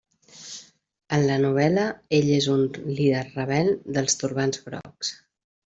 [1.17, 1.83] En la novel·la
[2.21, 5.19] ell és un líder rebel dels Turbants Grocs.